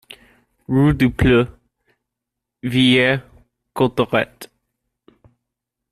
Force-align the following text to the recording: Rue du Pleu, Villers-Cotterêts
Rue 0.67 0.95
du 0.95 1.11
Pleu, 1.11 1.45
Villers-Cotterêts 2.63 4.35